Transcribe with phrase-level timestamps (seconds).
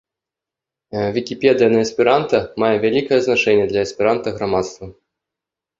[1.17, 4.85] Вікіпедыя на эсперанта мае вялікае значэнне для эсперанта-грамадства.